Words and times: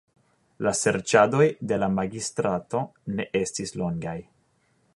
La 0.67 0.71
serĉadoj 0.77 1.45
de 1.71 1.77
la 1.83 1.89
magistrato 1.97 2.81
ne 3.19 3.27
estis 3.41 3.75
longaj. 3.83 4.17